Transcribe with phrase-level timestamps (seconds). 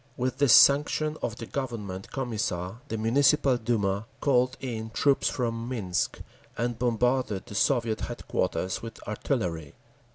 [0.17, 6.21] With the sanction of the Government Commissar the Municipal Duma called in troops from Minsk,
[6.57, 9.75] and bombarded the Soviet headquarters with artillery.